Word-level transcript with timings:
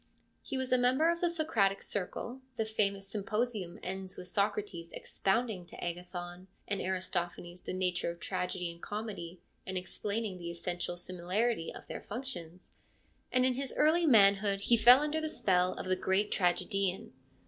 He 0.41 0.57
was 0.57 0.71
a 0.71 0.79
member 0.79 1.11
of 1.11 1.21
the 1.21 1.29
Socratic 1.29 1.83
Circle 1.83 2.41
(the 2.57 2.65
famous 2.65 3.07
Symposium 3.07 3.77
ends 3.83 4.17
with 4.17 4.29
Socrates 4.29 4.89
expounding 4.93 5.63
to 5.67 5.83
Agathon 5.83 6.47
and 6.67 6.81
Aristophanes 6.81 7.61
the 7.61 7.73
nature 7.73 8.09
of 8.09 8.19
tragedy 8.19 8.71
and 8.71 8.81
comedy, 8.81 9.41
and 9.63 9.77
explaining 9.77 10.39
the 10.39 10.49
essential 10.49 10.97
similarity 10.97 11.71
of 11.71 11.85
their 11.85 12.01
functions), 12.01 12.73
and 13.31 13.45
in 13.45 13.53
his 13.53 13.75
early 13.77 14.07
manhood 14.07 14.61
he 14.61 14.75
fell 14.75 15.01
under 15.01 15.21
the 15.21 15.29
spell 15.29 15.73
of 15.75 15.85
the 15.85 15.95
great 15.95 16.31
tragedian. 16.31 17.13